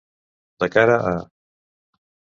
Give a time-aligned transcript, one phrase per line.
[0.63, 1.13] De cara a.